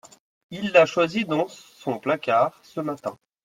il 0.49 0.71
l'a 0.71 0.87
choisie 0.87 1.25
dans 1.25 1.47
son 1.47 1.99
placard 1.99 2.59
ce 2.63 2.79
matin. 2.81 3.15